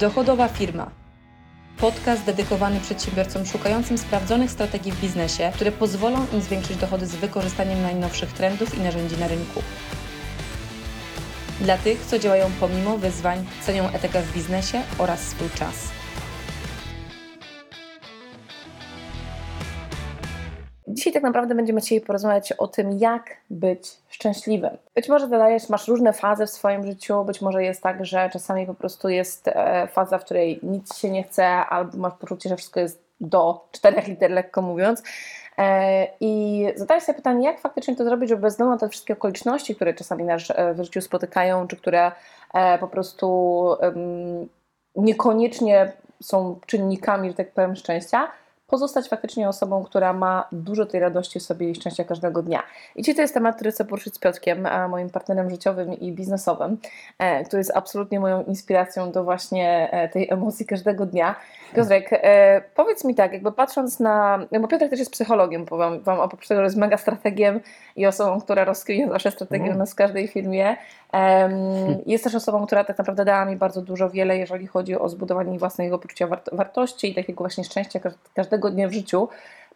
Dochodowa 0.00 0.48
firma. 0.48 0.90
Podcast 1.80 2.24
dedykowany 2.24 2.80
przedsiębiorcom 2.80 3.46
szukającym 3.46 3.98
sprawdzonych 3.98 4.50
strategii 4.50 4.92
w 4.92 5.00
biznesie, 5.00 5.52
które 5.54 5.72
pozwolą 5.72 6.26
im 6.32 6.40
zwiększyć 6.40 6.76
dochody 6.76 7.06
z 7.06 7.16
wykorzystaniem 7.16 7.82
najnowszych 7.82 8.32
trendów 8.32 8.78
i 8.78 8.80
narzędzi 8.80 9.16
na 9.16 9.28
rynku. 9.28 9.62
Dla 11.60 11.78
tych, 11.78 12.06
co 12.06 12.18
działają 12.18 12.46
pomimo 12.60 12.98
wyzwań, 12.98 13.46
cenią 13.62 13.88
etykę 13.88 14.22
w 14.22 14.32
biznesie 14.34 14.82
oraz 14.98 15.20
swój 15.20 15.50
czas. 15.50 15.88
Dzisiaj 20.88 21.12
tak 21.12 21.22
naprawdę 21.22 21.54
będziemy 21.54 21.80
chcieli 21.80 22.00
porozmawiać 22.00 22.52
o 22.52 22.68
tym, 22.68 22.98
jak 22.98 23.36
być 23.50 23.88
szczęśliwym. 24.16 24.76
Być 24.94 25.08
może 25.08 25.28
zadajesz, 25.28 25.68
masz 25.68 25.88
różne 25.88 26.12
fazy 26.12 26.46
w 26.46 26.50
swoim 26.50 26.86
życiu, 26.86 27.24
być 27.24 27.40
może 27.40 27.64
jest 27.64 27.82
tak, 27.82 28.04
że 28.04 28.30
czasami 28.32 28.66
po 28.66 28.74
prostu 28.74 29.08
jest 29.08 29.48
e, 29.48 29.88
faza, 29.92 30.18
w 30.18 30.24
której 30.24 30.60
nic 30.62 30.96
się 30.96 31.10
nie 31.10 31.22
chce, 31.22 31.46
albo 31.46 31.98
masz 31.98 32.12
poczucie, 32.14 32.48
że 32.48 32.56
wszystko 32.56 32.80
jest 32.80 33.04
do 33.20 33.68
czterech 33.72 34.08
liter, 34.08 34.30
lekko 34.30 34.62
mówiąc. 34.62 35.02
E, 35.58 36.06
I 36.20 36.64
zadajesz 36.76 37.04
sobie 37.04 37.16
pytanie, 37.16 37.46
jak 37.46 37.60
faktycznie 37.60 37.96
to 37.96 38.04
zrobić, 38.04 38.28
żeby 38.28 38.42
bez 38.42 38.54
względu 38.54 38.72
na 38.72 38.78
te 38.78 38.88
wszystkie 38.88 39.12
okoliczności, 39.12 39.76
które 39.76 39.94
czasami 39.94 40.24
nas 40.24 40.42
e, 40.50 40.74
w 40.74 40.82
życiu 40.82 41.00
spotykają, 41.00 41.68
czy 41.68 41.76
które 41.76 42.12
po 42.80 42.88
prostu 42.88 43.68
niekoniecznie 44.96 45.92
są 46.22 46.60
czynnikami, 46.66 47.28
że 47.28 47.34
tak 47.34 47.52
powiem, 47.52 47.76
szczęścia, 47.76 48.28
pozostać 48.66 49.08
faktycznie 49.08 49.48
osobą, 49.48 49.84
która 49.84 50.12
ma 50.12 50.48
dużo 50.52 50.86
tej 50.86 51.00
radości 51.00 51.40
sobie 51.40 51.70
i 51.70 51.74
szczęścia 51.74 52.04
każdego 52.04 52.42
dnia. 52.42 52.62
I 52.96 53.02
dzisiaj 53.02 53.14
to 53.14 53.22
jest 53.22 53.34
temat, 53.34 53.54
który 53.54 53.70
chcę 53.72 53.84
poruszyć 53.84 54.14
z 54.14 54.18
Piotrkiem, 54.18 54.68
moim 54.88 55.10
partnerem 55.10 55.50
życiowym 55.50 55.92
i 55.92 56.12
biznesowym, 56.12 56.78
e, 57.18 57.44
który 57.44 57.60
jest 57.60 57.72
absolutnie 57.74 58.20
moją 58.20 58.44
inspiracją 58.44 59.12
do 59.12 59.24
właśnie 59.24 59.88
e, 59.92 60.08
tej 60.08 60.30
emocji 60.30 60.66
każdego 60.66 61.06
dnia. 61.06 61.34
Piotrek, 61.74 62.08
e, 62.12 62.62
powiedz 62.74 63.04
mi 63.04 63.14
tak, 63.14 63.32
jakby 63.32 63.52
patrząc 63.52 64.00
na, 64.00 64.38
no 64.52 64.60
bo 64.60 64.68
Piotrek 64.68 64.90
też 64.90 64.98
jest 64.98 65.12
psychologiem, 65.12 65.66
powiem 65.66 66.02
Wam, 66.02 66.20
oprócz 66.20 66.48
tego, 66.48 66.60
że 66.60 66.64
jest 66.64 66.76
mega 66.76 66.96
strategiem 66.96 67.60
i 67.96 68.06
osobą, 68.06 68.40
która 68.40 68.64
rozkryje 68.64 69.08
zawsze 69.08 69.30
strategię 69.30 69.66
mm. 69.66 69.78
nas 69.78 69.92
w 69.92 69.94
każdej 69.94 70.28
firmie, 70.28 70.76
jest 72.06 72.24
też 72.24 72.34
osobą, 72.34 72.66
która 72.66 72.84
tak 72.84 72.98
naprawdę 72.98 73.24
dała 73.24 73.44
mi 73.44 73.56
bardzo 73.56 73.82
dużo, 73.82 74.10
wiele, 74.10 74.38
jeżeli 74.38 74.66
chodzi 74.66 74.98
o 74.98 75.08
zbudowanie 75.08 75.58
własnego 75.58 75.98
poczucia 75.98 76.28
wartości 76.52 77.10
i 77.10 77.14
takiego 77.14 77.44
właśnie 77.44 77.64
szczęścia 77.64 78.00
każdego 78.34 78.55
dnia 78.58 78.88
w 78.88 78.92
życiu 78.92 79.28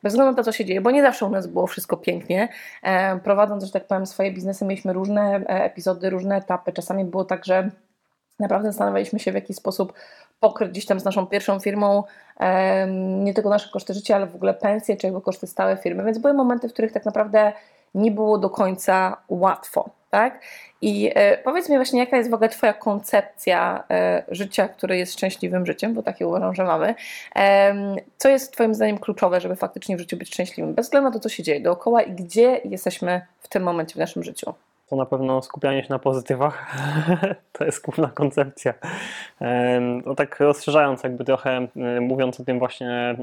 bez 0.03 0.13
względu 0.13 0.33
na 0.33 0.37
to, 0.37 0.45
co 0.45 0.53
się 0.53 0.65
dzieje, 0.65 0.81
bo 0.81 0.91
nie 0.91 1.03
zawsze 1.03 1.27
u 1.27 1.31
nas 1.31 1.47
było 1.47 1.67
wszystko 1.67 1.97
pięknie. 1.97 2.49
Prowadząc, 3.25 3.65
że 3.65 3.73
tak 3.73 3.87
powiem, 3.87 4.07
swoje 4.07 4.33
biznesy, 4.33 4.65
mieliśmy 4.65 4.93
różne 4.93 5.35
e, 5.37 5.65
epizody, 5.65 6.11
różne 6.11 6.37
etapy. 6.37 6.73
Czasami 6.73 7.05
było 7.05 7.25
tak, 7.25 7.45
że 7.45 7.71
naprawdę 8.39 8.69
zastanawialiśmy 8.69 9.19
się, 9.19 9.33
w 9.33 9.35
jaki 9.35 9.55
sposób 9.55 9.93
pokryć 10.41 10.71
gdzieś 10.71 10.87
tam 10.87 11.01
z 11.01 11.05
naszą 11.05 11.27
pierwszą 11.27 11.61
firmą 11.61 12.03
nie 12.97 13.35
tylko 13.35 13.51
nasze 13.51 13.71
koszty 13.73 13.95
życia, 13.95 14.17
ale 14.17 14.27
w 14.27 14.35
ogóle 14.35 14.55
pensje, 14.55 14.97
czy 14.97 15.07
jakby 15.07 15.21
koszty 15.21 15.47
stałe 15.47 15.77
firmy. 15.77 16.05
Więc 16.05 16.19
były 16.19 16.35
momenty, 16.35 16.69
w 16.69 16.73
których 16.73 16.93
tak 16.93 17.05
naprawdę 17.05 17.53
nie 17.95 18.11
było 18.11 18.39
do 18.39 18.51
końca 18.51 19.17
łatwo. 19.29 19.91
Tak? 20.11 20.43
I 20.83 21.11
e, 21.15 21.39
powiedz 21.39 21.69
mi 21.69 21.77
właśnie, 21.77 22.01
jaka 22.01 22.17
jest 22.17 22.31
w 22.31 22.35
ogóle 22.35 22.49
Twoja 22.49 22.73
koncepcja 22.73 23.85
e, 23.91 24.23
życia, 24.29 24.69
które 24.69 24.99
jest 24.99 25.13
szczęśliwym 25.13 25.67
życiem, 25.67 25.95
bo 25.95 26.03
takie 26.03 26.27
uważam, 26.27 26.55
że 26.55 26.65
mamy. 26.65 26.95
Co 28.17 28.29
jest 28.29 28.53
Twoim 28.53 28.75
zdaniem 28.75 28.99
kluczowe, 28.99 29.41
żeby 29.41 29.57
faktycznie 29.57 29.97
w 29.97 30.01
życiu 30.01 30.17
być 30.17 30.29
szczęśliwym, 30.29 30.75
bez 30.75 30.87
względu 30.87 31.09
na 31.09 31.13
to, 31.13 31.21
co 31.21 31.29
się 31.29 31.43
dzieje 31.43 31.61
dookoła 31.61 32.03
i 32.03 32.13
gdzie 32.13 32.61
jesteśmy 32.65 33.27
w 33.39 33.49
tym 33.49 33.63
momencie 33.63 33.95
w 33.95 33.99
naszym 33.99 34.23
życiu? 34.23 34.55
To 34.91 34.97
na 34.97 35.07
pewno 35.07 35.43
skupianie 35.43 35.83
się 35.83 35.89
na 35.91 35.99
pozytywach. 35.99 36.77
to 37.53 37.65
jest 37.65 37.85
główna 37.85 38.09
koncepcja. 38.15 38.75
No 40.07 40.15
tak 40.15 40.41
rozszerzając 40.41 41.03
jakby 41.03 41.25
trochę, 41.25 41.67
mówiąc 42.01 42.41
o 42.41 42.45
tym 42.45 42.59
właśnie 42.59 43.17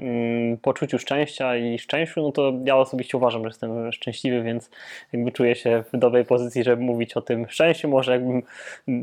poczuciu 0.62 1.00
szczęścia 1.00 1.58
i 1.58 1.80
szczęściu, 1.80 2.22
no 2.22 2.32
to 2.32 2.54
ja 2.64 2.78
osobiście 2.78 3.18
uważam, 3.18 3.42
że 3.42 3.48
jestem 3.48 3.92
szczęśliwy, 3.92 4.44
więc 4.44 4.70
jakby 5.14 5.32
czuję 5.32 5.56
się 5.56 5.84
w 5.94 5.98
dobrej 5.98 6.26
pozycji, 6.26 6.64
żeby 6.64 6.82
mówić 6.82 7.18
o 7.18 7.22
tym 7.22 7.50
szczęściu. 7.50 7.88
Może 7.88 8.12
jakbym 8.12 8.44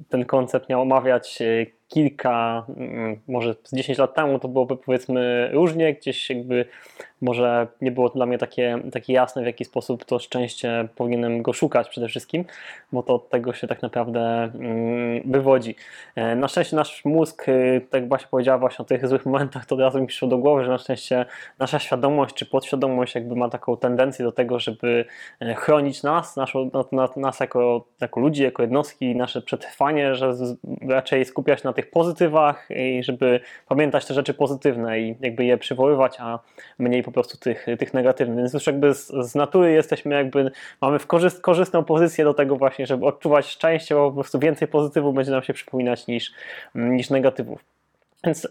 ten 0.08 0.24
koncept 0.24 0.68
miał 0.68 0.82
omawiać 0.82 1.42
e, 1.42 1.66
kilka, 1.88 2.66
mm, 2.76 3.20
może 3.28 3.54
z 3.64 3.76
10 3.76 3.98
lat 3.98 4.14
temu 4.14 4.38
to 4.38 4.48
byłoby 4.48 4.76
powiedzmy 4.76 5.50
różnie, 5.52 5.94
gdzieś 5.94 6.30
jakby 6.30 6.64
może 7.24 7.66
nie 7.80 7.92
było 7.92 8.08
dla 8.08 8.26
mnie 8.26 8.38
takie, 8.38 8.78
takie 8.92 9.12
jasne, 9.12 9.42
w 9.42 9.46
jaki 9.46 9.64
sposób 9.64 10.04
to 10.04 10.18
szczęście 10.18 10.88
powinienem 10.96 11.42
go 11.42 11.52
szukać 11.52 11.88
przede 11.88 12.08
wszystkim, 12.08 12.44
bo 12.92 13.02
to 13.02 13.14
od 13.14 13.30
tego 13.30 13.52
się 13.52 13.66
tak 13.66 13.82
naprawdę 13.82 14.20
mm, 14.20 15.22
wywodzi. 15.24 15.76
E, 16.16 16.36
na 16.36 16.48
szczęście 16.48 16.76
nasz 16.76 17.04
mózg, 17.04 17.48
y, 17.48 17.86
tak 17.90 18.08
właśnie 18.08 18.28
powiedziała 18.30 18.58
właśnie 18.58 18.82
o 18.82 18.86
tych 18.86 19.08
złych 19.08 19.26
momentach, 19.26 19.66
to 19.66 19.74
od 19.74 19.80
razu 19.80 20.00
mi 20.00 20.06
przyszło 20.06 20.28
do 20.28 20.38
głowy, 20.38 20.64
że 20.64 20.70
na 20.70 20.78
szczęście 20.78 21.26
nasza 21.58 21.78
świadomość 21.78 22.34
czy 22.34 22.46
podświadomość 22.46 23.14
jakby 23.14 23.36
ma 23.36 23.48
taką 23.48 23.76
tendencję 23.76 24.24
do 24.24 24.32
tego, 24.32 24.58
żeby 24.58 25.04
e, 25.40 25.54
chronić 25.54 26.02
nas, 26.02 26.36
naszą, 26.36 26.70
nas 27.16 27.40
jako, 27.40 27.84
jako 28.00 28.20
ludzi, 28.20 28.42
jako 28.42 28.62
jednostki, 28.62 29.16
nasze 29.16 29.42
przetrwanie, 29.42 30.14
że 30.14 30.34
raczej 30.88 31.24
skupiać 31.24 31.64
na 31.64 31.72
tych 31.74 31.90
pozytywach 31.90 32.68
i 32.70 33.02
żeby 33.02 33.40
pamiętać 33.68 34.06
te 34.06 34.14
rzeczy 34.14 34.34
pozytywne 34.34 35.00
i 35.00 35.16
jakby 35.20 35.44
je 35.44 35.58
przywoływać, 35.58 36.16
a 36.20 36.38
mniej 36.78 37.02
po 37.02 37.12
prostu 37.12 37.38
tych, 37.38 37.66
tych 37.78 37.94
negatywnych. 37.94 38.38
Więc 38.38 38.54
już 38.54 38.66
jakby 38.66 38.94
z, 38.94 39.06
z 39.06 39.34
natury 39.34 39.72
jesteśmy 39.72 40.14
jakby, 40.14 40.50
mamy 40.80 40.98
w 40.98 41.06
korzyst, 41.06 41.40
korzystną 41.40 41.84
pozycję 41.84 42.24
do 42.24 42.34
tego 42.34 42.56
właśnie, 42.56 42.86
żeby 42.86 43.06
odczuwać 43.06 43.46
szczęście, 43.46 43.94
bo 43.94 44.10
po 44.10 44.14
prostu 44.14 44.38
więcej 44.38 44.68
pozytywów 44.68 45.14
będzie 45.14 45.32
nam 45.32 45.42
się 45.42 45.54
przypominać 45.54 46.06
niż, 46.06 46.32
niż 46.74 47.10
negatywów. 47.10 47.73
Więc 48.24 48.48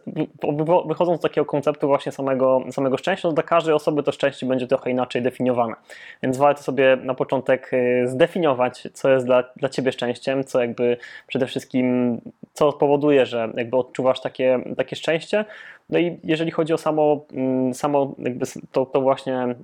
wychodząc 0.88 1.20
z 1.20 1.24
takiego 1.24 1.46
konceptu 1.46 1.88
właśnie 1.88 2.12
samego, 2.12 2.62
samego 2.72 2.98
szczęścia, 2.98 3.28
to 3.30 3.34
dla 3.34 3.44
każdej 3.44 3.74
osoby 3.74 4.04
to 4.04 4.12
szczęście 4.12 4.46
będzie 4.46 4.68
trochę 4.68 4.92
inaczej 4.92 5.22
definiowane. 5.22 5.76
Więc 6.24 6.38
warto 6.38 6.64
sobie 6.64 6.98
na 7.04 7.14
początek 7.14 7.74
y, 7.74 8.08
zdefiniować, 8.08 8.88
co 8.94 9.10
jest 9.10 9.26
dla, 9.26 9.44
dla 9.56 9.70
Ciebie 9.70 9.92
szczęściem, 9.92 10.44
co 10.44 10.62
jakby 10.62 10.98
przede 11.28 11.48
wszystkim, 11.48 12.18
co 12.54 12.74
powoduje, 12.74 13.26
że 13.26 13.50
jakby 13.56 13.78
odczuwasz 13.78 14.22
takie, 14.22 14.60
takie 14.78 14.96
szczęście. 14.96 15.46
No 15.90 16.00
i 16.00 16.20
jeżeli 16.24 16.52
chodzi 16.52 16.74
o 16.74 16.78
samo, 16.78 17.26
mm, 17.34 17.74
samo 17.74 18.16
jakby 18.20 18.46
to, 18.72 18.86
to 18.86 19.02
właśnie 19.02 19.56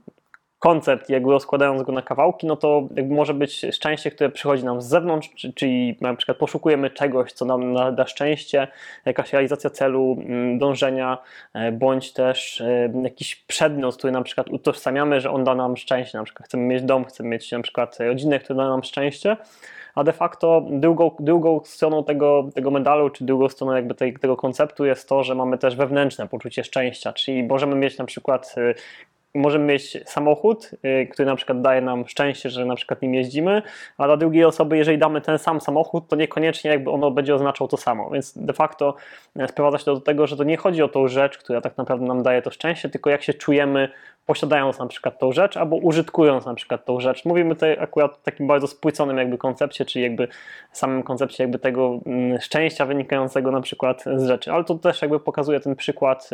koncept, 0.59 1.09
jakby 1.09 1.31
rozkładając 1.31 1.84
go 1.84 1.92
na 1.92 2.02
kawałki, 2.02 2.47
no 2.47 2.56
to 2.56 2.88
jakby 2.96 3.16
może 3.16 3.34
być 3.34 3.66
szczęście, 3.72 4.12
które 4.12 4.30
przychodzi 4.30 4.66
nam 4.66 4.81
z 4.81 4.86
zewnątrz, 4.86 5.30
czyli 5.56 5.97
na 6.02 6.16
przykład 6.16 6.38
poszukujemy 6.38 6.90
czegoś, 6.90 7.31
co 7.31 7.46
nam 7.46 7.74
da 7.96 8.08
szczęście, 8.08 8.68
jakaś 9.06 9.34
realizacja 9.34 9.70
celu, 9.70 10.18
mm, 10.20 10.59
dążenia, 10.59 11.18
e, 11.53 11.72
bądź 11.72 12.14
też 12.14 12.62
e, 12.62 12.92
jakiś 13.03 13.36
przedmiot, 13.36 13.97
który 13.97 14.14
na 14.14 14.22
przykład 14.22 14.50
utożsamiamy, 14.50 15.22
że 15.22 15.31
on 15.31 15.44
da 15.44 15.56
nam 15.56 15.78
szczęście, 15.78 16.18
na 16.18 16.24
przykład 16.24 16.47
chcemy 16.47 16.64
mieć 16.64 16.84
dom, 16.84 17.06
chcemy 17.06 17.30
mieć 17.30 17.52
na 17.52 17.62
przykład 17.62 17.97
rodzinę, 18.00 18.40
która 18.40 18.58
da 18.58 18.70
nam 18.70 18.84
szczęście, 18.84 19.38
a 19.96 20.03
de 20.03 20.14
facto 20.14 20.66
drugą, 20.70 21.16
drugą 21.20 21.62
stroną 21.64 22.03
tego, 22.03 22.50
tego 22.56 22.72
medalu, 22.72 23.09
czy 23.09 23.26
drugą 23.26 23.50
stroną 23.50 23.76
jakby 23.76 23.96
tej, 23.96 24.14
tego 24.14 24.38
konceptu 24.38 24.86
jest 24.86 25.09
to, 25.09 25.24
że 25.24 25.36
mamy 25.36 25.58
też 25.58 25.76
wewnętrzne 25.76 26.28
poczucie 26.28 26.64
szczęścia, 26.64 27.14
czyli 27.14 27.44
możemy 27.44 27.76
mieć 27.76 27.97
na 27.97 28.06
przykład 28.06 28.56
e, 28.58 28.74
możemy 29.35 29.66
mieć 29.66 29.97
samochód, 30.06 30.72
y, 30.85 31.07
który 31.12 31.25
na 31.25 31.35
przykład 31.35 31.62
daje 31.62 31.81
nam 31.81 32.07
szczęście, 32.07 32.50
że 32.50 32.66
na 32.66 32.75
przykład 32.75 33.01
nim 33.01 33.13
jeździmy, 33.13 33.62
a 33.97 34.06
dla 34.06 34.17
drugiej 34.17 34.45
osoby, 34.45 34.78
jeżeli 34.78 34.97
damy 34.97 35.22
ten 35.22 35.40
sam 35.40 35.62
samochód, 35.62 36.07
to 36.07 36.16
niekoniecznie 36.16 36.72
jakby 36.72 36.91
ono 36.91 37.12
będzie 37.12 37.35
oznaczał 37.35 37.67
to 37.67 37.78
samo. 37.78 38.09
Więc 38.09 38.38
de 38.38 38.53
facto 38.53 38.95
e, 39.35 39.47
sprowadza 39.47 39.78
się 39.78 39.85
do 39.85 40.01
tego, 40.01 40.28
że 40.28 40.38
to 40.38 40.44
nie 40.44 40.57
chodzi 40.57 40.84
o 40.84 40.88
tą 40.88 41.07
rzecz, 41.07 41.38
która 41.38 41.62
tak 41.62 41.78
naprawdę 41.78 42.06
nam 42.06 42.23
daje 42.23 42.41
to 42.41 42.51
szczęście, 42.51 42.90
tylko 42.90 43.09
jak 43.09 43.23
się 43.23 43.34
czujemy 43.34 43.90
posiadając 44.25 44.79
na 44.79 44.88
przykład 44.88 45.19
tą 45.19 45.31
rzecz, 45.31 45.57
albo 45.57 45.75
użytkując 45.75 46.46
na 46.46 46.53
przykład 46.53 46.85
tą 46.85 47.00
rzecz. 47.00 47.25
Mówimy 47.25 47.56
tutaj 47.56 47.78
akurat 47.79 48.11
o 48.11 48.17
takim 48.23 48.47
bardzo 48.47 48.67
spłyconym 48.67 49.17
jakby 49.17 49.38
koncepcie, 49.38 49.85
czyli 49.85 50.03
jakby 50.03 50.28
samym 50.72 51.03
koncepcie 51.03 51.44
jakby 51.44 51.59
tego 51.59 52.00
mm, 52.06 52.41
szczęścia 52.41 52.85
wynikającego 52.85 53.51
na 53.51 53.61
przykład 53.61 54.03
z 54.16 54.28
rzeczy. 54.28 54.51
Ale 54.51 54.63
to 54.63 54.75
też 54.75 55.02
jakby 55.02 55.20
pokazuje 55.20 55.59
ten 55.59 55.76
przykład 55.76 56.29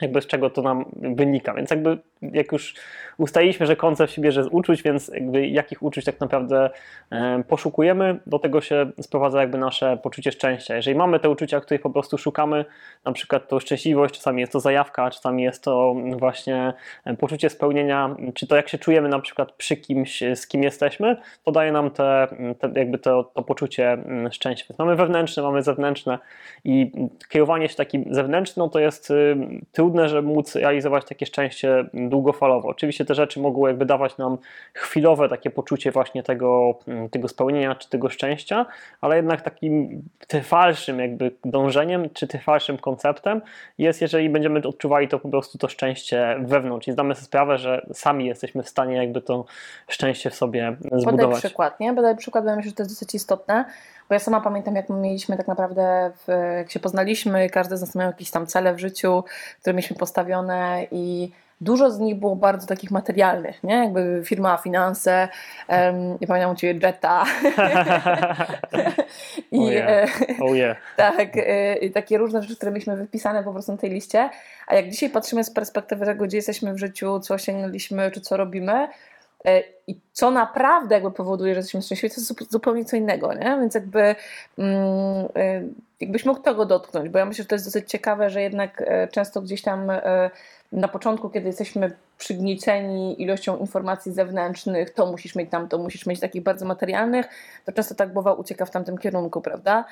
jakby 0.00 0.20
z 0.22 0.26
czego 0.26 0.50
to 0.50 0.62
nam 0.62 0.84
wynika. 0.94 1.54
Więc 1.54 1.70
jakby 1.70 1.98
jak 2.22 2.52
już 2.52 2.74
ustaliliśmy, 3.18 3.66
że 3.66 3.76
koncept 3.76 4.12
się 4.12 4.22
bierze 4.22 4.44
z 4.44 4.48
uczuć, 4.50 4.82
więc 4.82 5.08
jakby 5.08 5.46
jakich 5.46 5.82
uczuć 5.82 6.04
tak 6.04 6.20
naprawdę 6.20 6.70
e, 7.10 7.42
poszukujemy, 7.48 8.20
do 8.26 8.38
tego 8.38 8.60
się 8.60 8.90
sprowadza 9.00 9.40
jakby 9.40 9.58
nasze 9.58 9.96
poczucie 10.02 10.32
szczęścia. 10.32 10.76
Jeżeli 10.76 10.96
mamy 10.96 11.20
te 11.20 11.30
uczucia, 11.30 11.60
których 11.60 11.80
po 11.80 11.90
prostu 11.90 12.18
szukamy, 12.18 12.64
na 13.04 13.12
przykład 13.12 13.48
to 13.48 13.60
szczęśliwość, 13.60 14.14
czasami 14.14 14.40
jest 14.40 14.52
to 14.52 14.60
zajawka, 14.60 15.10
czasami 15.10 15.42
jest 15.42 15.64
to 15.64 15.94
właśnie 16.16 16.72
e, 17.04 17.16
poczucie 17.16 17.50
spełnienia, 17.50 18.16
czy 18.34 18.46
to 18.46 18.56
jak 18.56 18.68
się 18.68 18.78
czujemy 18.78 19.08
na 19.08 19.18
przykład 19.18 19.52
przy 19.52 19.76
kimś, 19.76 20.22
z 20.34 20.46
kim 20.46 20.62
jesteśmy, 20.62 21.16
to 21.44 21.52
daje 21.52 21.72
nam 21.72 21.90
te, 21.90 22.28
te 22.58 22.72
jakby 22.76 22.98
to, 22.98 23.24
to 23.24 23.42
poczucie 23.42 23.92
mm, 23.92 24.32
szczęścia. 24.32 24.66
Więc 24.68 24.78
mamy 24.78 24.96
wewnętrzne, 24.96 25.42
mamy 25.42 25.62
zewnętrzne 25.62 26.18
i 26.64 26.92
kierowanie 27.28 27.68
się 27.68 27.74
takim 27.74 28.04
zewnętrznym 28.10 28.70
to 28.70 28.78
jest 28.78 29.10
y, 29.10 29.36
trudne, 29.82 30.08
żeby 30.08 30.28
móc 30.28 30.56
realizować 30.56 31.04
takie 31.04 31.26
szczęście 31.26 31.84
długofalowo. 31.94 32.68
Oczywiście 32.68 33.04
te 33.04 33.14
rzeczy 33.14 33.40
mogą 33.40 33.66
jakby 33.66 33.86
dawać 33.86 34.18
nam 34.18 34.38
chwilowe 34.74 35.28
takie 35.28 35.50
poczucie 35.50 35.92
właśnie 35.92 36.22
tego, 36.22 36.78
mm, 36.88 37.08
tego 37.08 37.28
spełnienia 37.28 37.74
czy 37.74 37.88
tego 37.88 38.08
szczęścia, 38.08 38.66
ale 39.00 39.16
jednak 39.16 39.42
takim 39.42 40.02
trwalszym 40.28 40.98
jakby 40.98 41.30
dążeniem 41.44 42.10
czy 42.10 42.26
trwalszym 42.26 42.78
konceptem 42.78 43.42
jest, 43.78 44.00
jeżeli 44.00 44.30
będziemy 44.30 44.60
odczuwali 44.68 45.08
to 45.08 45.18
po 45.18 45.28
prostu 45.28 45.58
to 45.58 45.68
szczęście 45.68 46.36
wewnątrz 46.40 46.88
i 46.88 46.92
zdamy 46.92 47.14
sobie 47.14 47.24
sprawę, 47.24 47.58
że 47.58 47.86
sami 47.92 48.26
jesteśmy 48.26 48.62
w 48.62 48.68
stanie 48.68 48.96
jakby 48.96 49.20
to 49.20 49.44
szczęście 49.88 50.30
w 50.30 50.34
sobie 50.34 50.76
zbudować. 50.82 51.20
Podaj 51.20 51.38
przykład, 51.38 51.80
nie? 51.80 51.94
Podaj 51.94 52.16
przykład, 52.16 52.44
bo 52.44 52.56
myślę, 52.56 52.70
że 52.70 52.76
to 52.76 52.82
jest 52.82 52.94
dosyć 52.94 53.14
istotne, 53.14 53.64
bo 54.08 54.14
ja 54.14 54.18
sama 54.18 54.40
pamiętam, 54.40 54.76
jak 54.76 54.88
my 54.88 54.96
mieliśmy 54.96 55.36
tak 55.36 55.48
naprawdę, 55.48 56.12
w, 56.16 56.28
jak 56.56 56.70
się 56.70 56.80
poznaliśmy, 56.80 57.50
każdy 57.50 57.76
z 57.76 57.80
nas 57.80 57.94
miał 57.94 58.06
jakieś 58.06 58.30
tam 58.30 58.46
cele 58.46 58.74
w 58.74 58.78
życiu, 58.78 59.24
które 59.60 59.74
mieliśmy 59.74 59.96
postawione 59.96 60.86
i 60.90 61.32
dużo 61.62 61.90
z 61.90 61.98
nich 61.98 62.14
było 62.16 62.36
bardzo 62.36 62.66
takich 62.66 62.90
materialnych, 62.90 63.64
nie? 63.64 63.74
Jakby 63.74 64.22
firma, 64.24 64.56
finanse, 64.56 65.28
um, 65.68 66.18
nie 66.20 66.26
pamiętam 66.26 66.52
u 66.52 66.54
Ciebie 66.54 66.86
Jetta. 66.86 67.24
I, 69.52 69.58
oh 69.58 69.72
yeah. 69.72 70.10
Oh 70.42 70.56
yeah. 70.56 70.76
tak, 70.96 71.28
i 71.80 71.90
takie 71.90 72.18
różne 72.18 72.42
rzeczy, 72.42 72.56
które 72.56 72.72
mieliśmy 72.72 72.96
wypisane 72.96 73.44
po 73.44 73.52
prostu 73.52 73.72
na 73.72 73.78
tej 73.78 73.90
liście, 73.90 74.30
a 74.66 74.74
jak 74.74 74.90
dzisiaj 74.90 75.10
patrzymy 75.10 75.44
z 75.44 75.50
perspektywy 75.50 76.06
tego, 76.06 76.24
gdzie 76.24 76.36
jesteśmy 76.36 76.74
w 76.74 76.78
życiu, 76.78 77.20
co 77.20 77.34
osiągnęliśmy, 77.34 78.10
czy 78.10 78.20
co 78.20 78.36
robimy, 78.36 78.72
e, 78.72 78.88
i 79.86 80.00
co 80.12 80.30
naprawdę 80.30 80.94
jakby 80.94 81.10
powoduje, 81.10 81.54
że 81.54 81.58
jesteśmy 81.58 81.82
szczęśliwi, 81.82 82.14
to 82.14 82.20
jest 82.20 82.52
zupełnie 82.52 82.84
co 82.84 82.96
innego, 82.96 83.34
nie? 83.34 83.56
Więc 83.60 83.74
jakby 83.74 84.14
mm, 84.58 85.28
e, 85.36 85.62
jakbyś 86.00 86.24
mógł 86.24 86.40
tego 86.40 86.66
dotknąć, 86.66 87.08
bo 87.08 87.18
ja 87.18 87.24
myślę, 87.24 87.42
że 87.42 87.48
to 87.48 87.54
jest 87.54 87.64
dosyć 87.64 87.90
ciekawe, 87.90 88.30
że 88.30 88.42
jednak 88.42 88.82
e, 88.86 89.08
często 89.08 89.42
gdzieś 89.42 89.62
tam 89.62 89.92
na 90.72 90.88
początku, 90.88 91.30
kiedy 91.30 91.46
jesteśmy 91.46 91.92
przygnieceni 92.18 93.22
ilością 93.22 93.56
informacji 93.56 94.12
zewnętrznych, 94.12 94.90
to 94.90 95.06
musisz 95.06 95.34
mieć 95.34 95.50
tam, 95.50 95.68
to 95.68 95.78
musisz 95.78 96.06
mieć 96.06 96.20
takich 96.20 96.42
bardzo 96.42 96.66
materialnych, 96.66 97.26
to 97.64 97.72
często 97.72 97.94
tak 97.94 98.12
głowa 98.12 98.32
ucieka 98.32 98.66
w 98.66 98.70
tamtym 98.70 98.98
kierunku, 98.98 99.40
prawda? 99.40 99.84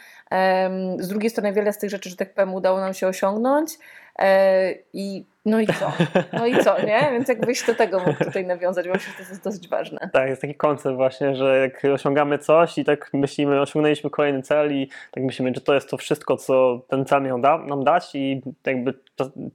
Z 0.99 1.08
drugiej 1.08 1.31
strony 1.31 1.52
wiele 1.52 1.73
z 1.73 1.79
tych 1.79 1.91
rzeczy, 1.91 2.11
że 2.11 2.17
tak 2.17 2.35
powiem, 2.35 2.55
udało 2.55 2.81
nam 2.81 2.94
się 2.94 3.06
osiągnąć 3.06 3.79
e, 4.19 4.75
i 4.93 5.25
no 5.45 5.61
i 5.61 5.67
co? 5.67 5.93
No 6.33 6.47
i 6.47 6.59
co, 6.59 6.83
nie? 6.83 7.09
Więc 7.13 7.29
jakbyś 7.29 7.67
do 7.67 7.75
tego 7.75 7.99
mógł 7.99 8.25
tutaj 8.25 8.47
nawiązać, 8.47 8.87
bo 8.87 8.93
myślę, 8.93 9.13
że 9.19 9.25
to 9.25 9.31
jest 9.31 9.45
dosyć 9.45 9.69
ważne. 9.69 10.11
Tak, 10.13 10.29
jest 10.29 10.41
taki 10.41 10.55
koncept 10.55 10.97
właśnie, 10.97 11.37
że 11.37 11.59
jak 11.59 11.85
osiągamy 11.95 12.39
coś 12.39 12.79
i 12.79 12.85
tak 12.85 13.11
myślimy, 13.13 13.61
osiągnęliśmy 13.61 14.11
kolejny 14.11 14.43
cel 14.43 14.73
i 14.75 14.89
tak 15.11 15.25
myślimy, 15.25 15.53
że 15.55 15.61
to 15.61 15.75
jest 15.75 15.91
to 15.91 15.97
wszystko, 15.97 16.37
co 16.37 16.81
ten 16.89 17.05
cel 17.05 17.23
miał 17.23 17.41
da, 17.41 17.59
nam 17.59 17.85
dać 17.85 18.15
i 18.15 18.43
jakby 18.67 18.95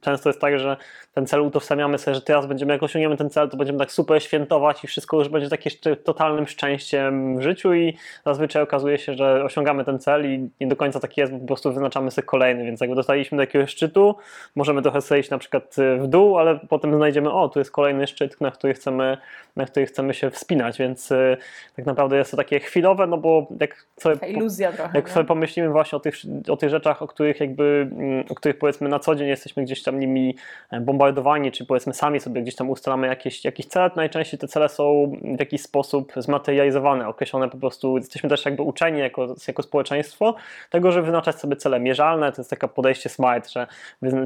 często 0.00 0.28
jest 0.28 0.40
tak, 0.40 0.58
że 0.58 0.76
ten 1.14 1.26
cel 1.26 1.40
utożsamiamy 1.40 1.98
sobie, 1.98 2.14
że 2.14 2.22
teraz 2.22 2.46
będziemy, 2.46 2.72
jak 2.72 2.82
osiągniemy 2.82 3.16
ten 3.16 3.30
cel, 3.30 3.50
to 3.50 3.56
będziemy 3.56 3.78
tak 3.78 3.92
super 3.92 4.22
świętować 4.22 4.84
i 4.84 4.86
wszystko 4.86 5.18
już 5.18 5.28
będzie 5.28 5.48
takie 5.48 5.70
totalnym 5.96 6.46
szczęściem 6.46 7.38
w 7.38 7.42
życiu 7.42 7.74
i 7.74 7.96
zazwyczaj 8.26 8.62
okazuje 8.62 8.98
się, 8.98 9.14
że 9.14 9.44
osiągamy 9.44 9.84
ten 9.84 9.98
cel 9.98 10.34
i 10.34 10.50
nie 10.60 10.66
do 10.66 10.76
końca 10.76 11.00
tak 11.00 11.16
jest, 11.16 11.32
bo 11.32 11.38
po 11.38 11.46
prostu 11.46 11.72
wyznaczamy 11.72 12.10
sobie 12.10 12.26
kolejny, 12.26 12.64
więc 12.64 12.80
jakby 12.80 12.96
dostaliśmy 12.96 13.36
do 13.36 13.42
jakiegoś 13.42 13.70
szczytu, 13.70 14.16
możemy 14.54 14.82
trochę 14.82 15.00
zejść 15.00 15.30
na 15.30 15.38
przykład 15.38 15.75
w 15.98 16.06
dół, 16.06 16.38
ale 16.38 16.58
potem 16.68 16.96
znajdziemy, 16.96 17.32
o, 17.32 17.48
tu 17.48 17.58
jest 17.58 17.70
kolejny 17.70 18.06
szczyt, 18.06 18.40
na 18.40 18.50
który 18.50 18.74
chcemy, 18.74 19.16
na 19.56 19.66
który 19.66 19.86
chcemy 19.86 20.14
się 20.14 20.30
wspinać, 20.30 20.78
więc 20.78 21.10
y, 21.10 21.36
tak 21.76 21.86
naprawdę 21.86 22.16
jest 22.16 22.30
to 22.30 22.36
takie 22.36 22.60
chwilowe, 22.60 23.06
no 23.06 23.18
bo 23.18 23.46
jak 23.60 23.86
sobie, 24.00 24.28
iluzja 24.28 24.72
trochę, 24.72 24.98
jak 24.98 25.10
sobie 25.10 25.26
pomyślimy 25.26 25.68
właśnie 25.68 25.96
o 25.96 26.00
tych, 26.00 26.14
o 26.48 26.56
tych 26.56 26.70
rzeczach, 26.70 27.02
o 27.02 27.06
których 27.06 27.40
jakby, 27.40 27.88
mm, 27.92 28.24
o 28.30 28.34
których 28.34 28.58
powiedzmy 28.58 28.88
na 28.88 28.98
co 28.98 29.14
dzień 29.14 29.28
jesteśmy 29.28 29.62
gdzieś 29.64 29.82
tam 29.82 30.00
nimi 30.00 30.36
e, 30.70 30.80
bombardowani, 30.80 31.52
czy 31.52 31.66
powiedzmy 31.66 31.94
sami 31.94 32.20
sobie 32.20 32.42
gdzieś 32.42 32.54
tam 32.54 32.70
ustalamy 32.70 33.06
jakieś, 33.06 33.44
jakieś 33.44 33.66
cele, 33.66 33.90
to 33.90 33.96
najczęściej 33.96 34.40
te 34.40 34.48
cele 34.48 34.68
są 34.68 35.12
w 35.36 35.40
jakiś 35.40 35.62
sposób 35.62 36.12
zmaterializowane, 36.16 37.08
określone 37.08 37.48
po 37.48 37.58
prostu, 37.58 37.96
jesteśmy 37.96 38.28
też 38.28 38.44
jakby 38.44 38.62
uczeni 38.62 38.98
jako, 39.00 39.34
jako 39.48 39.62
społeczeństwo 39.62 40.34
tego, 40.70 40.92
że 40.92 41.02
wyznaczać 41.02 41.36
sobie 41.36 41.56
cele 41.56 41.80
mierzalne, 41.80 42.32
to 42.32 42.40
jest 42.40 42.50
takie 42.50 42.68
podejście 42.68 43.08
SMART, 43.08 43.50
że 43.50 43.66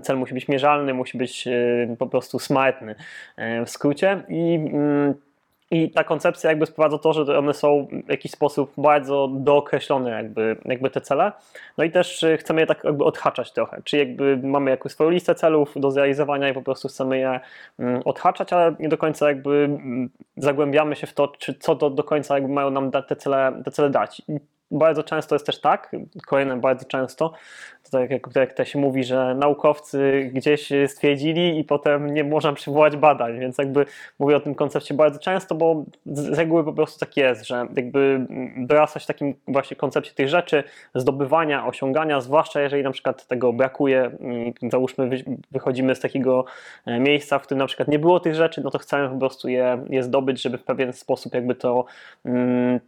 cel 0.02 0.16
musi 0.16 0.34
być 0.34 0.48
mierzalny, 0.48 0.94
musi 0.94 1.18
być 1.18 1.39
e, 1.46 1.96
po 1.98 2.06
prostu 2.06 2.38
smartny 2.38 2.94
e, 3.36 3.64
w 3.64 3.70
skrócie 3.70 4.22
i 4.28 4.54
mm, 4.54 5.14
i 5.70 5.90
ta 5.90 6.04
koncepcja 6.04 6.50
jakby 6.50 6.66
sprowadza 6.66 6.98
to, 6.98 7.12
że 7.12 7.38
one 7.38 7.54
są 7.54 7.88
w 8.06 8.10
jakiś 8.10 8.32
sposób 8.32 8.72
bardzo 8.76 9.28
dookreślone 9.32 10.10
jakby, 10.10 10.56
jakby 10.64 10.90
te 10.90 11.00
cele. 11.00 11.32
No 11.78 11.84
i 11.84 11.90
też 11.90 12.22
y, 12.22 12.36
chcemy 12.36 12.60
je 12.60 12.66
tak 12.66 12.84
jakby 12.84 13.04
odhaczać 13.04 13.52
trochę. 13.52 13.82
Czy 13.84 13.96
jakby 13.96 14.36
mamy 14.42 14.70
jakąś 14.70 14.92
swoją 14.92 15.10
listę 15.10 15.34
celów 15.34 15.72
do 15.76 15.90
zrealizowania 15.90 16.48
i 16.48 16.54
po 16.54 16.62
prostu 16.62 16.88
chcemy 16.88 17.18
je 17.18 17.40
mm, 17.78 18.02
odhaczać, 18.04 18.52
ale 18.52 18.74
nie 18.80 18.88
do 18.88 18.98
końca 18.98 19.28
jakby 19.28 19.50
mm, 19.50 20.10
zagłębiamy 20.36 20.96
się 20.96 21.06
w 21.06 21.14
to, 21.14 21.28
czy 21.28 21.54
co 21.54 21.74
do, 21.74 21.90
do 21.90 22.04
końca 22.04 22.34
jakby 22.34 22.52
mają 22.52 22.70
nam 22.70 22.90
te 22.90 23.16
cele, 23.16 23.62
te 23.64 23.70
cele 23.70 23.90
dać. 23.90 24.22
Bardzo 24.70 25.02
często 25.02 25.34
jest 25.34 25.46
też 25.46 25.60
tak, 25.60 25.96
kolejne 26.26 26.56
bardzo 26.56 26.84
często, 26.84 27.32
tak 27.90 28.10
jak, 28.10 28.36
jak 28.36 28.52
to 28.52 28.64
się 28.64 28.78
mówi, 28.78 29.04
że 29.04 29.34
naukowcy 29.34 30.30
gdzieś 30.34 30.72
stwierdzili 30.86 31.58
i 31.58 31.64
potem 31.64 32.14
nie 32.14 32.24
można 32.24 32.52
przywołać 32.52 32.96
badań, 32.96 33.40
więc 33.40 33.58
jakby 33.58 33.86
mówię 34.18 34.36
o 34.36 34.40
tym 34.40 34.54
koncepcie 34.54 34.94
bardzo 34.94 35.18
często, 35.18 35.54
bo 35.54 35.84
z 36.06 36.38
reguły 36.38 36.64
po 36.64 36.72
prostu 36.72 37.00
tak 37.00 37.16
jest, 37.16 37.46
że 37.46 37.66
jakby 37.76 38.26
dorastać 38.56 39.04
w 39.04 39.06
takim 39.06 39.34
właśnie 39.48 39.76
koncepcie 39.76 40.12
tych 40.14 40.28
rzeczy, 40.28 40.64
zdobywania, 40.94 41.66
osiągania, 41.66 42.20
zwłaszcza 42.20 42.60
jeżeli 42.60 42.82
na 42.82 42.90
przykład 42.90 43.26
tego 43.26 43.52
brakuje, 43.52 44.10
załóżmy 44.70 45.10
wychodzimy 45.50 45.94
z 45.94 46.00
takiego 46.00 46.44
e, 46.86 47.00
miejsca, 47.00 47.38
w 47.38 47.42
którym 47.42 47.58
na 47.58 47.66
przykład 47.66 47.88
nie 47.88 47.98
było 47.98 48.20
tych 48.20 48.34
rzeczy, 48.34 48.60
no 48.60 48.70
to 48.70 48.78
chcemy 48.78 49.08
po 49.08 49.18
prostu 49.18 49.48
je, 49.48 49.84
je 49.90 50.02
zdobyć, 50.02 50.42
żeby 50.42 50.58
w 50.58 50.64
pewien 50.64 50.92
sposób 50.92 51.34
jakby 51.34 51.54
to 51.54 51.84
mm, 52.24 52.80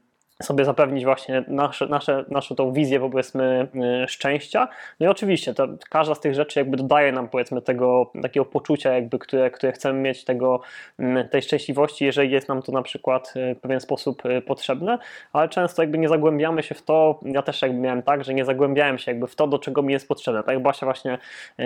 sobie 0.42 0.64
zapewnić 0.64 1.04
właśnie 1.04 1.44
nasze, 1.48 1.86
nasze, 1.86 2.24
naszą 2.28 2.54
tą 2.54 2.72
wizję 2.72 3.00
powiedzmy 3.00 3.68
y, 4.04 4.08
szczęścia. 4.08 4.68
No 5.00 5.06
i 5.06 5.08
oczywiście 5.08 5.54
to, 5.54 5.68
każda 5.90 6.14
z 6.14 6.20
tych 6.20 6.34
rzeczy 6.34 6.60
jakby 6.60 6.76
dodaje 6.76 7.12
nam 7.12 7.28
powiedzmy 7.28 7.62
tego 7.62 8.10
takiego 8.22 8.44
poczucia 8.44 8.92
jakby, 8.92 9.18
które, 9.18 9.50
które 9.50 9.72
chcemy 9.72 10.00
mieć 10.00 10.24
tego, 10.24 10.60
mm, 10.98 11.28
tej 11.28 11.42
szczęśliwości, 11.42 12.04
jeżeli 12.04 12.30
jest 12.30 12.48
nam 12.48 12.62
to 12.62 12.72
na 12.72 12.82
przykład 12.82 13.34
y, 13.36 13.54
w 13.54 13.60
pewien 13.60 13.80
sposób 13.80 14.26
y, 14.26 14.40
potrzebne, 14.40 14.98
ale 15.32 15.48
często 15.48 15.82
jakby 15.82 15.98
nie 15.98 16.08
zagłębiamy 16.08 16.62
się 16.62 16.74
w 16.74 16.82
to, 16.82 17.20
ja 17.24 17.42
też 17.42 17.62
jakby 17.62 17.78
miałem 17.78 18.02
tak, 18.02 18.24
że 18.24 18.34
nie 18.34 18.44
zagłębiałem 18.44 18.98
się 18.98 19.10
jakby 19.10 19.26
w 19.26 19.34
to, 19.34 19.46
do 19.46 19.58
czego 19.58 19.82
mi 19.82 19.92
jest 19.92 20.08
potrzebne. 20.08 20.42
Tak 20.42 20.62
Basia 20.62 20.86
właśnie 20.86 21.18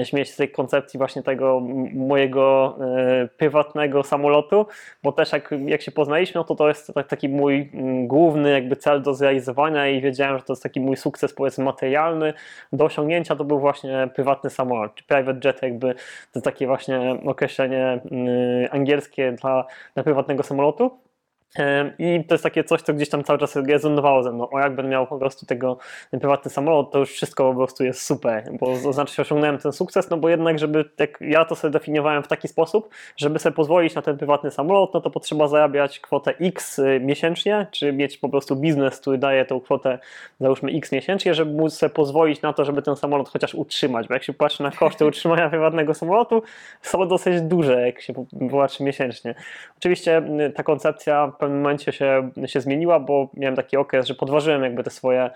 śmieje 0.04 0.24
się 0.24 0.32
z 0.32 0.36
tej 0.36 0.48
koncepcji 0.48 0.98
właśnie 0.98 1.22
tego 1.22 1.60
mojego 1.94 2.78
prywatnego 3.38 4.02
samolotu, 4.02 4.66
bo 5.02 5.12
też 5.12 5.32
jak, 5.32 5.54
jak 5.66 5.82
się 5.82 5.90
poznaliśmy, 5.90 6.38
no 6.38 6.44
to 6.44 6.54
to 6.54 6.68
jest 6.68 6.92
taki 7.08 7.28
mój 7.28 7.70
główny 8.04 8.50
jakby 8.50 8.65
cel 8.74 9.02
do 9.02 9.14
zrealizowania 9.14 9.88
i 9.88 10.00
wiedziałem, 10.00 10.38
że 10.38 10.44
to 10.44 10.52
jest 10.52 10.62
taki 10.62 10.80
mój 10.80 10.96
sukces 10.96 11.34
powiedzmy 11.34 11.64
materialny 11.64 12.32
do 12.72 12.84
osiągnięcia, 12.84 13.36
to 13.36 13.44
był 13.44 13.60
właśnie 13.60 14.08
prywatny 14.14 14.50
samolot, 14.50 14.94
czy 14.94 15.04
private 15.04 15.48
jet 15.48 15.62
jakby 15.62 15.94
to 16.32 16.40
takie 16.40 16.66
właśnie 16.66 17.18
określenie 17.26 18.00
mm, 18.10 18.28
angielskie 18.70 19.32
dla, 19.32 19.66
dla 19.94 20.02
prywatnego 20.02 20.42
samolotu. 20.42 20.98
I 21.98 22.24
to 22.28 22.34
jest 22.34 22.44
takie 22.44 22.64
coś, 22.64 22.82
co 22.82 22.94
gdzieś 22.94 23.08
tam 23.08 23.24
cały 23.24 23.38
czas 23.38 23.56
rezonowało 23.56 24.22
ze 24.22 24.32
mną. 24.32 24.50
O, 24.50 24.58
jak 24.58 24.74
będę 24.74 24.90
miał 24.90 25.06
po 25.06 25.18
prostu 25.18 25.46
tego 25.46 25.78
prywatny 26.10 26.50
samolot, 26.50 26.92
to 26.92 26.98
już 26.98 27.12
wszystko 27.12 27.50
po 27.50 27.56
prostu 27.56 27.84
jest 27.84 28.02
super, 28.02 28.52
bo 28.60 28.66
to 28.82 28.92
znaczy 28.92 29.14
się 29.14 29.22
osiągnąłem 29.22 29.58
ten 29.58 29.72
sukces, 29.72 30.10
no 30.10 30.16
bo 30.16 30.28
jednak, 30.28 30.58
żeby, 30.58 30.84
jak 30.98 31.18
ja 31.20 31.44
to 31.44 31.56
sobie 31.56 31.72
definiowałem 31.72 32.22
w 32.22 32.28
taki 32.28 32.48
sposób, 32.48 32.88
żeby 33.16 33.38
sobie 33.38 33.54
pozwolić 33.54 33.94
na 33.94 34.02
ten 34.02 34.16
prywatny 34.16 34.50
samolot, 34.50 34.94
no 34.94 35.00
to 35.00 35.10
potrzeba 35.10 35.48
zarabiać 35.48 36.00
kwotę 36.00 36.34
X 36.40 36.78
y, 36.78 37.00
miesięcznie, 37.00 37.66
czy 37.70 37.92
mieć 37.92 38.18
po 38.18 38.28
prostu 38.28 38.56
biznes, 38.56 39.00
który 39.00 39.18
daje 39.18 39.44
tą 39.44 39.60
kwotę, 39.60 39.98
załóżmy 40.40 40.70
X 40.72 40.92
miesięcznie, 40.92 41.34
żeby 41.34 41.52
móc 41.52 41.74
sobie 41.74 41.90
pozwolić 41.90 42.42
na 42.42 42.52
to, 42.52 42.64
żeby 42.64 42.82
ten 42.82 42.96
samolot 42.96 43.28
chociaż 43.28 43.54
utrzymać, 43.54 44.08
bo 44.08 44.14
jak 44.14 44.22
się 44.22 44.32
patrzy 44.32 44.62
na 44.62 44.70
koszty 44.70 45.06
utrzymania 45.16 45.50
prywatnego 45.50 45.94
samolotu, 45.94 46.42
są 46.82 47.08
dosyć 47.08 47.40
duże, 47.40 47.86
jak 47.86 48.00
się 48.00 48.12
patrzy 48.50 48.84
miesięcznie. 48.84 49.34
Oczywiście 49.78 50.22
y, 50.48 50.50
ta 50.50 50.62
koncepcja 50.62 51.32
pewnym 51.36 51.60
momencie 51.60 51.92
się, 51.92 52.30
się 52.46 52.60
zmieniła, 52.60 53.00
bo 53.00 53.28
miałem 53.34 53.56
taki 53.56 53.76
okres, 53.76 54.06
że 54.06 54.14
podważyłem 54.14 54.62
jakby 54.62 54.82
te 54.84 54.90
swoje 54.90 55.30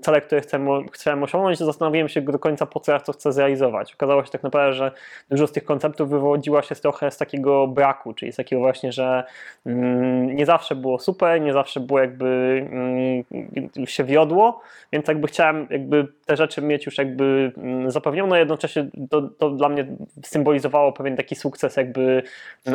cele, 0.00 0.20
które 0.20 0.40
chciałem, 0.40 0.88
chciałem 0.88 1.22
osiągnąć 1.22 1.60
i 1.60 1.64
zastanowiłem 1.64 2.08
się 2.08 2.20
do 2.20 2.38
końca 2.38 2.66
po 2.66 2.80
co 2.80 2.92
ja 2.92 3.00
to 3.00 3.12
chcę 3.12 3.32
zrealizować. 3.32 3.94
Okazało 3.94 4.24
się 4.24 4.30
tak 4.30 4.42
naprawdę, 4.42 4.72
że 4.72 4.92
dużo 5.30 5.46
z 5.46 5.52
tych 5.52 5.64
konceptów 5.64 6.10
wywodziła 6.10 6.62
się 6.62 6.74
trochę 6.74 7.10
z 7.10 7.16
takiego 7.16 7.66
braku, 7.66 8.14
czyli 8.14 8.32
z 8.32 8.36
takiego 8.36 8.60
właśnie, 8.60 8.92
że 8.92 9.24
mm, 9.66 10.36
nie 10.36 10.46
zawsze 10.46 10.74
było 10.74 10.98
super, 10.98 11.40
nie 11.40 11.52
zawsze 11.52 11.80
było 11.80 12.00
jakby 12.00 12.26
mm, 12.70 13.86
się 13.86 14.04
wiodło, 14.04 14.60
więc 14.92 15.08
jakby 15.08 15.28
chciałem 15.28 15.66
jakby 15.70 16.06
te 16.26 16.36
rzeczy 16.36 16.62
mieć 16.62 16.86
już 16.86 16.98
jakby 16.98 17.52
mm, 17.56 17.90
zapewnione, 17.90 18.38
jednocześnie 18.38 18.86
to, 19.10 19.22
to 19.22 19.50
dla 19.50 19.68
mnie 19.68 19.86
symbolizowało 20.24 20.92
pewien 20.92 21.16
taki 21.16 21.34
sukces 21.34 21.76
jakby 21.76 22.22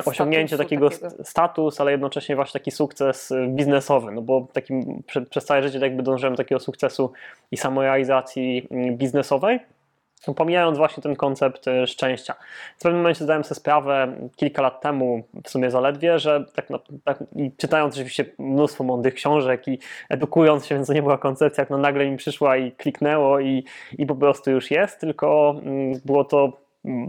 osiągnięcie 0.06 0.58
takiego, 0.58 0.90
takiego 0.90 1.24
status, 1.24 1.82
ale 1.82 1.92
jednocześnie 1.92 2.36
właśnie 2.36 2.60
taki 2.60 2.71
sukces 2.72 3.34
biznesowy, 3.48 4.12
no 4.12 4.22
bo 4.22 4.48
takim, 4.54 5.04
przez 5.30 5.46
całe 5.46 5.64
życie 5.64 5.80
jakby 5.80 6.04
dążyłem 6.04 6.34
do 6.34 6.38
takiego 6.38 6.60
sukcesu 6.60 7.12
i 7.52 7.58
samorealizacji 7.58 8.68
mm, 8.72 8.98
biznesowej. 8.98 9.60
pomijając 10.36 10.78
właśnie 10.78 11.04
ten 11.04 11.16
koncept 11.16 11.68
e, 11.68 11.88
szczęścia. 11.88 12.36
W 12.78 12.82
pewnym 12.82 13.02
momencie 13.02 13.24
zdałem 13.24 13.44
sobie 13.44 13.56
sprawę 13.56 14.16
kilka 14.36 14.62
lat 14.62 14.82
temu, 14.82 15.24
w 15.44 15.50
sumie 15.50 15.72
zaledwie, 15.72 16.20
że 16.20 16.46
tak, 16.56 16.70
no, 16.70 16.80
tak 17.04 17.24
czytając 17.58 17.96
oczywiście 17.96 18.26
mnóstwo 18.40 18.84
mądrych 18.84 19.14
książek 19.14 19.68
i 19.68 19.80
edukując 20.10 20.66
się, 20.66 20.76
więc 20.76 20.88
to 20.88 20.94
nie 20.94 21.02
była 21.02 21.18
koncepcja, 21.18 21.62
jak 21.62 21.70
no 21.70 21.78
nagle 21.78 22.10
mi 22.10 22.18
przyszła 22.18 22.58
i 22.58 22.72
kliknęło 22.72 23.40
i, 23.40 23.64
i 23.98 24.06
po 24.06 24.16
prostu 24.16 24.52
już 24.52 24.72
jest, 24.72 25.00
tylko 25.00 25.56
mm, 25.64 26.00
było 26.06 26.26
to 26.26 26.62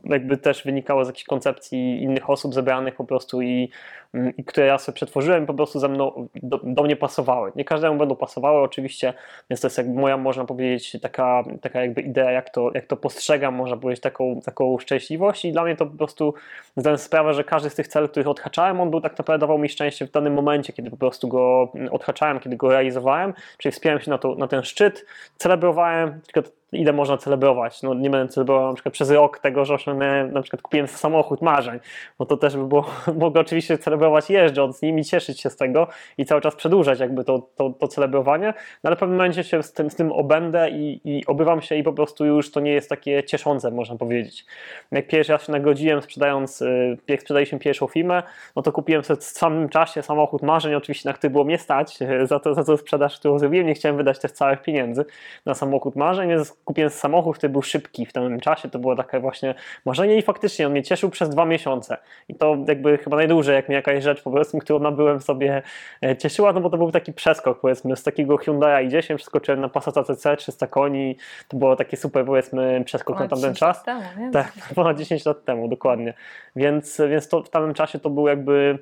jakby 0.04 0.36
też 0.36 0.64
wynikało 0.64 1.04
z 1.04 1.08
jakichś 1.08 1.24
koncepcji 1.24 2.02
innych 2.02 2.30
osób 2.30 2.54
zebranych 2.54 2.94
po 2.94 3.04
prostu 3.04 3.42
i 3.42 3.70
Mm, 4.14 4.36
i 4.36 4.44
które 4.44 4.66
ja 4.66 4.78
sobie 4.78 4.96
przetworzyłem, 4.96 5.46
po 5.46 5.54
prostu 5.54 5.78
ze 5.80 5.88
mną, 5.88 6.28
do, 6.42 6.60
do, 6.62 6.82
mnie 6.82 6.96
pasowały. 6.96 7.52
Nie 7.56 7.64
każdemu 7.64 7.98
będą 7.98 8.16
pasowały 8.16 8.60
oczywiście, 8.60 9.14
więc 9.50 9.60
to 9.60 9.66
jest 9.66 9.78
jakby 9.78 10.00
moja, 10.00 10.16
można 10.16 10.44
powiedzieć, 10.44 10.96
taka, 11.02 11.44
taka 11.60 11.80
jakby 11.80 12.00
idea, 12.00 12.30
jak 12.30 12.50
to, 12.50 12.70
jak 12.74 12.86
to 12.86 12.96
postrzegam, 12.96 13.54
można 13.54 13.76
powiedzieć, 13.76 14.02
taką, 14.02 14.40
taką 14.44 14.78
szczęśliwość 14.78 15.44
i 15.44 15.52
dla 15.52 15.64
mnie 15.64 15.76
to 15.76 15.86
po 15.86 15.96
prostu 15.96 16.34
zdałem 16.76 16.98
sprawę, 16.98 17.34
że 17.34 17.44
każdy 17.44 17.70
z 17.70 17.74
tych 17.74 17.88
celów, 17.88 18.10
których 18.10 18.28
odhaczałem, 18.28 18.80
on 18.80 18.90
był 18.90 19.00
tak 19.00 19.18
naprawdę 19.18 19.40
dawał 19.40 19.58
mi 19.58 19.68
szczęście 19.68 20.06
w 20.06 20.10
danym 20.10 20.34
momencie, 20.34 20.72
kiedy 20.72 20.90
po 20.90 20.96
prostu 20.96 21.28
go 21.28 21.72
odhaczałem, 21.90 22.40
kiedy 22.40 22.56
go 22.56 22.68
realizowałem, 22.68 23.34
czyli 23.58 23.72
wspiąłem 23.72 24.00
się 24.00 24.10
na, 24.10 24.18
to, 24.18 24.34
na 24.34 24.48
ten 24.48 24.62
szczyt, 24.62 25.06
celebrowałem, 25.36 26.20
tylko 26.20 26.50
ile 26.72 26.92
można 26.92 27.16
celebrować. 27.16 27.82
No, 27.82 27.94
nie 27.94 28.10
będę 28.10 28.32
celebrował 28.32 28.68
na 28.68 28.74
przykład 28.74 28.92
przez 28.92 29.10
rok 29.10 29.38
tego, 29.38 29.64
że 29.64 29.74
osiągnąłem, 29.74 30.32
na 30.32 30.42
przykład 30.42 30.62
kupiłem 30.62 30.88
samochód 30.88 31.42
marzeń, 31.42 31.80
no 32.20 32.26
to 32.26 32.36
też 32.36 32.56
by 32.56 32.66
było, 32.66 32.90
mogę 33.20 33.40
oczywiście 33.40 33.78
celebrować 33.78 34.30
jeżdżąc 34.30 34.78
z 34.78 34.82
nimi, 34.82 35.04
cieszyć 35.04 35.40
się 35.40 35.50
z 35.50 35.56
tego 35.56 35.86
i 36.18 36.24
cały 36.24 36.40
czas 36.40 36.54
przedłużać 36.54 37.00
jakby 37.00 37.24
to, 37.24 37.48
to, 37.56 37.70
to 37.70 37.88
celebrowanie, 37.88 38.54
no 38.84 38.88
ale 38.88 38.96
w 38.96 38.98
pewnym 38.98 39.18
momencie 39.18 39.44
się 39.44 39.62
z 39.62 39.72
tym, 39.72 39.90
z 39.90 39.94
tym 39.94 40.12
obędę 40.12 40.70
i, 40.70 41.00
i 41.04 41.26
obywam 41.26 41.62
się 41.62 41.76
i 41.76 41.82
po 41.82 41.92
prostu 41.92 42.24
już 42.24 42.50
to 42.50 42.60
nie 42.60 42.72
jest 42.72 42.88
takie 42.88 43.24
cieszące, 43.24 43.70
można 43.70 43.96
powiedzieć. 43.96 44.44
Jak 44.92 45.06
pierwszy 45.06 45.32
raz 45.32 45.46
się 45.46 45.52
nagodziłem 45.52 46.02
sprzedając, 46.02 46.62
y, 46.62 46.98
jak 47.08 47.20
sprzedaliśmy 47.20 47.58
pierwszą 47.58 47.86
firmę, 47.86 48.22
no 48.56 48.62
to 48.62 48.72
kupiłem 48.72 49.04
sobie 49.04 49.20
w 49.20 49.24
samym 49.24 49.68
czasie 49.68 50.02
samochód 50.02 50.42
marzeń, 50.42 50.74
oczywiście 50.74 51.08
na 51.08 51.12
który 51.12 51.30
było 51.30 51.44
mnie 51.44 51.58
stać, 51.58 51.98
za 52.24 52.40
to, 52.40 52.54
za 52.54 52.64
to 52.64 52.76
sprzedaż, 52.76 53.18
którą 53.18 53.38
zrobiłem, 53.38 53.66
nie 53.66 53.74
chciałem 53.74 53.96
wydać 53.96 54.18
też 54.18 54.32
całych 54.32 54.62
pieniędzy 54.62 55.04
na 55.46 55.54
samochód 55.54 55.96
marzeń, 55.96 56.28
więc 56.28 56.61
kupiłem 56.64 56.90
samochód, 56.90 57.36
który 57.36 57.52
był 57.52 57.62
szybki 57.62 58.06
w 58.06 58.12
tym 58.12 58.40
czasie, 58.40 58.68
to 58.68 58.78
było 58.78 58.96
takie 58.96 59.20
właśnie 59.20 59.54
marzenie 59.84 60.16
i 60.16 60.22
faktycznie 60.22 60.66
on 60.66 60.72
mnie 60.72 60.82
cieszył 60.82 61.10
przez 61.10 61.28
dwa 61.28 61.44
miesiące 61.44 61.96
i 62.28 62.34
to 62.34 62.56
jakby 62.68 62.98
chyba 62.98 63.16
najdłużej, 63.16 63.56
jak 63.56 63.68
mi 63.68 63.74
jakaś 63.74 64.04
rzecz, 64.04 64.22
powiedzmy, 64.22 64.60
którą 64.60 64.78
nabyłem 64.78 65.20
sobie 65.20 65.62
e, 66.04 66.16
cieszyła, 66.16 66.52
no 66.52 66.60
bo 66.60 66.70
to 66.70 66.76
był 66.76 66.92
taki 66.92 67.12
przeskok, 67.12 67.60
powiedzmy, 67.60 67.96
z 67.96 68.02
takiego 68.02 68.36
Hyundai 68.36 68.88
i10 68.88 69.16
przeskoczyłem 69.16 69.60
na 69.60 69.68
Passata 69.68 70.04
CC 70.04 70.36
300 70.36 70.66
koni, 70.66 71.16
to 71.48 71.56
było 71.56 71.76
takie 71.76 71.96
super, 71.96 72.26
powiedzmy, 72.26 72.82
przeskok 72.84 73.20
na 73.20 73.28
tamten 73.28 73.54
czas. 73.54 73.82
Temu, 73.82 74.02
tak, 74.32 74.52
ponad 74.74 74.98
10 74.98 75.24
lat 75.26 75.44
temu, 75.44 75.68
dokładnie. 75.68 76.14
Więc, 76.56 77.00
więc 77.10 77.28
to 77.28 77.42
w 77.42 77.50
tamtym 77.50 77.74
czasie 77.74 77.98
to 77.98 78.10
był 78.10 78.28
jakby 78.28 78.78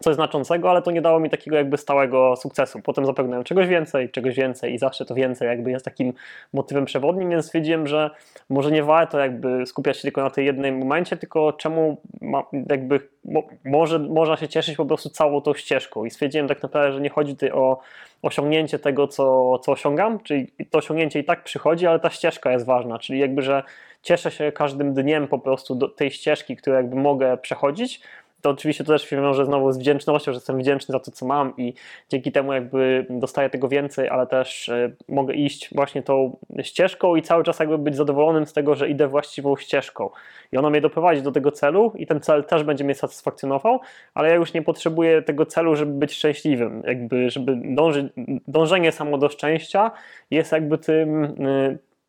coś 0.00 0.14
znaczącego, 0.14 0.70
ale 0.70 0.82
to 0.82 0.90
nie 0.90 1.02
dało 1.02 1.20
mi 1.20 1.30
takiego 1.30 1.56
jakby 1.56 1.76
stałego 1.76 2.36
sukcesu. 2.36 2.80
Potem 2.82 3.06
zapragnąłem 3.06 3.44
czegoś 3.44 3.66
więcej, 3.66 4.10
czegoś 4.10 4.34
więcej 4.34 4.74
i 4.74 4.78
zawsze 4.78 5.04
to 5.04 5.14
więcej 5.14 5.48
jakby 5.48 5.70
jest 5.70 5.84
takim 5.84 6.12
motywem 6.52 6.84
przewodnim, 6.84 7.30
więc 7.30 7.46
stwierdziłem, 7.46 7.86
że 7.86 8.10
może 8.50 8.70
nie 8.70 8.82
warto 8.82 9.18
jakby 9.18 9.66
skupiać 9.66 9.96
się 9.96 10.02
tylko 10.02 10.22
na 10.22 10.30
tej 10.30 10.46
jednej 10.46 10.72
momencie, 10.72 11.16
tylko 11.16 11.52
czemu 11.52 11.96
ma, 12.20 12.42
jakby 12.70 13.00
mo, 13.24 13.42
może 13.64 13.98
można 13.98 14.36
się 14.36 14.48
cieszyć 14.48 14.76
po 14.76 14.86
prostu 14.86 15.10
całą 15.10 15.40
tą 15.40 15.54
ścieżką 15.54 16.04
i 16.04 16.10
stwierdziłem 16.10 16.48
tak 16.48 16.62
naprawdę, 16.62 16.92
że 16.92 17.00
nie 17.00 17.10
chodzi 17.10 17.32
tutaj 17.32 17.50
o 17.50 17.80
osiągnięcie 18.22 18.78
tego, 18.78 19.08
co, 19.08 19.58
co 19.58 19.72
osiągam, 19.72 20.20
czyli 20.20 20.52
to 20.70 20.78
osiągnięcie 20.78 21.18
i 21.18 21.24
tak 21.24 21.44
przychodzi, 21.44 21.86
ale 21.86 22.00
ta 22.00 22.10
ścieżka 22.10 22.52
jest 22.52 22.66
ważna, 22.66 22.98
czyli 22.98 23.18
jakby, 23.18 23.42
że 23.42 23.62
cieszę 24.02 24.30
się 24.30 24.52
każdym 24.52 24.94
dniem 24.94 25.28
po 25.28 25.38
prostu 25.38 25.74
do 25.74 25.88
tej 25.88 26.10
ścieżki, 26.10 26.56
którą 26.56 26.76
jakby 26.76 26.96
mogę 26.96 27.36
przechodzić, 27.36 28.00
to 28.40 28.50
oczywiście 28.50 28.84
to 28.84 28.92
też 28.92 29.08
się 29.08 29.16
wiąże 29.16 29.44
znowu 29.44 29.72
z 29.72 29.78
wdzięcznością, 29.78 30.32
że 30.32 30.36
jestem 30.36 30.58
wdzięczny 30.58 30.92
za 30.92 31.00
to, 31.00 31.10
co 31.10 31.26
mam 31.26 31.56
i 31.56 31.74
dzięki 32.08 32.32
temu 32.32 32.52
jakby 32.52 33.06
dostaję 33.10 33.50
tego 33.50 33.68
więcej, 33.68 34.08
ale 34.08 34.26
też 34.26 34.68
e, 34.68 34.92
mogę 35.08 35.34
iść 35.34 35.74
właśnie 35.74 36.02
tą 36.02 36.36
ścieżką 36.62 37.16
i 37.16 37.22
cały 37.22 37.44
czas 37.44 37.58
jakby 37.58 37.78
być 37.78 37.96
zadowolonym 37.96 38.46
z 38.46 38.52
tego, 38.52 38.74
że 38.74 38.88
idę 38.88 39.08
właściwą 39.08 39.56
ścieżką. 39.56 40.10
I 40.52 40.56
ona 40.56 40.70
mnie 40.70 40.80
doprowadzi 40.80 41.22
do 41.22 41.32
tego 41.32 41.52
celu 41.52 41.92
i 41.94 42.06
ten 42.06 42.20
cel 42.20 42.44
też 42.44 42.64
będzie 42.64 42.84
mnie 42.84 42.94
satysfakcjonował, 42.94 43.80
ale 44.14 44.28
ja 44.28 44.34
już 44.34 44.54
nie 44.54 44.62
potrzebuję 44.62 45.22
tego 45.22 45.46
celu, 45.46 45.76
żeby 45.76 45.92
być 45.92 46.12
szczęśliwym. 46.12 46.82
Jakby, 46.86 47.30
żeby 47.30 47.60
dążyć, 47.64 48.06
dążenie 48.48 48.92
samo 48.92 49.18
do 49.18 49.28
szczęścia 49.28 49.90
jest 50.30 50.52
jakby 50.52 50.78
tym, 50.78 51.24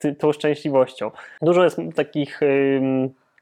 e, 0.02 0.16
tą 0.16 0.32
szczęśliwością. 0.32 1.12
Dużo 1.42 1.64
jest 1.64 1.78
takich 1.96 2.40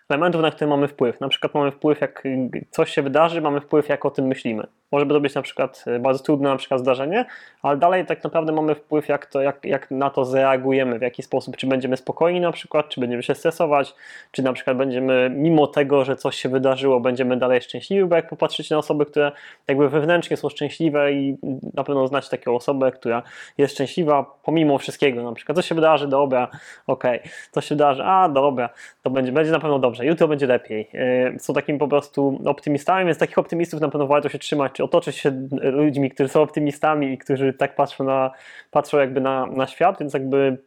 elementów, 0.09 0.41
na 0.41 0.51
które 0.51 0.67
mamy 0.69 0.87
wpływ. 0.87 1.21
Na 1.21 1.29
przykład 1.29 1.53
mamy 1.53 1.71
wpływ, 1.71 2.01
jak 2.01 2.23
coś 2.69 2.89
się 2.89 3.01
wydarzy, 3.01 3.41
mamy 3.41 3.61
wpływ, 3.61 3.89
jak 3.89 4.05
o 4.05 4.11
tym 4.11 4.25
myślimy. 4.25 4.67
Może 4.91 5.05
to 5.05 5.19
być 5.19 5.35
na 5.35 5.41
przykład 5.41 5.85
e, 5.87 5.99
bardzo 5.99 6.23
trudne 6.23 6.49
na 6.49 6.55
przykład 6.57 6.79
zdarzenie, 6.79 7.25
ale 7.61 7.77
dalej 7.77 8.05
tak 8.05 8.23
naprawdę 8.23 8.51
mamy 8.51 8.75
wpływ, 8.75 9.07
jak, 9.07 9.25
to, 9.25 9.41
jak, 9.41 9.59
jak 9.63 9.91
na 9.91 10.09
to 10.09 10.25
zareagujemy, 10.25 10.99
w 10.99 11.01
jaki 11.01 11.23
sposób, 11.23 11.57
czy 11.57 11.67
będziemy 11.67 11.97
spokojni 11.97 12.39
na 12.39 12.51
przykład, 12.51 12.89
czy 12.89 13.01
będziemy 13.01 13.23
się 13.23 13.35
stresować, 13.35 13.95
czy 14.31 14.43
na 14.43 14.53
przykład 14.53 14.77
będziemy, 14.77 15.31
mimo 15.35 15.67
tego, 15.67 16.05
że 16.05 16.15
coś 16.15 16.35
się 16.35 16.49
wydarzyło, 16.49 16.99
będziemy 16.99 17.37
dalej 17.37 17.61
szczęśliwi, 17.61 18.05
bo 18.05 18.15
jak 18.15 18.29
popatrzycie 18.29 18.75
na 18.75 18.79
osoby, 18.79 19.05
które 19.05 19.31
jakby 19.67 19.89
wewnętrznie 19.89 20.37
są 20.37 20.49
szczęśliwe 20.49 21.13
i 21.13 21.37
na 21.73 21.83
pewno 21.83 22.07
znacie 22.07 22.29
taką 22.29 22.55
osobę, 22.55 22.91
która 22.91 23.23
jest 23.57 23.73
szczęśliwa 23.73 24.25
pomimo 24.43 24.77
wszystkiego, 24.77 25.23
na 25.23 25.33
przykład 25.33 25.55
coś 25.55 25.67
się 25.67 25.75
wydarzy, 25.75 26.07
dobra, 26.07 26.47
okej, 26.87 27.19
okay. 27.19 27.31
coś 27.51 27.65
się 27.65 27.75
wydarzy, 27.75 28.03
a 28.03 28.29
dobra, 28.29 28.69
to 29.03 29.09
będzie, 29.09 29.31
będzie 29.31 29.51
na 29.51 29.59
pewno 29.59 29.79
dobrze, 29.79 30.05
jutro 30.05 30.27
będzie 30.27 30.47
lepiej. 30.47 30.89
E, 30.93 31.39
są 31.39 31.53
takimi 31.53 31.79
po 31.79 31.87
prostu 31.87 32.41
optymistami, 32.45 33.05
więc 33.05 33.17
takich 33.17 33.37
optymistów 33.37 33.81
na 33.81 33.89
pewno 33.89 34.07
warto 34.07 34.29
się 34.29 34.39
trzymać, 34.39 34.74
czy 34.75 34.83
otoczyć 34.83 35.15
się 35.15 35.47
ludźmi, 35.61 36.09
którzy 36.09 36.29
są 36.29 36.41
optymistami 36.41 37.13
i 37.13 37.17
którzy 37.17 37.53
tak 37.53 37.75
patrzą, 37.75 38.03
na, 38.03 38.31
patrzą 38.71 38.99
jakby 38.99 39.21
na, 39.21 39.45
na 39.45 39.67
świat, 39.67 39.99
więc 39.99 40.13
jakby 40.13 40.57